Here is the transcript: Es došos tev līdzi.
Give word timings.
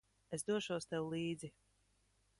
Es 0.37 0.45
došos 0.51 0.87
tev 0.93 1.05
līdzi. 1.11 1.53